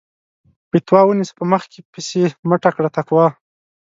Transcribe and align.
فَتوا 0.69 1.01
ونيسه 1.07 1.33
په 1.39 1.43
مخ 1.51 1.63
کې 1.71 1.79
پسې 1.91 2.21
مٔټه 2.49 2.69
کړه 2.75 2.89
تقوا 2.97 3.27